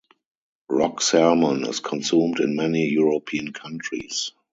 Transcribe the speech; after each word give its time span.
Rock 0.67 0.99
salmon 1.03 1.63
is 1.67 1.79
consumed 1.79 2.39
in 2.39 2.55
many 2.55 2.89
European 2.89 3.53
countries. 3.53 4.31